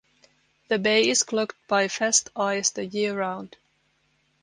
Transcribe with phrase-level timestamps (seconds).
[0.69, 3.57] The bay is clogged by fast ice the year round.